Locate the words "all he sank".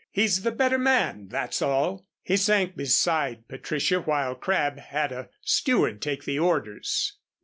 1.61-2.75